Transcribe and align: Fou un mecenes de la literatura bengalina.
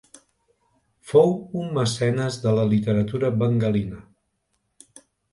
Fou 1.09 1.33
un 1.63 1.67
mecenes 1.75 2.37
de 2.45 2.53
la 2.59 2.63
literatura 2.71 3.29
bengalina. 3.43 3.99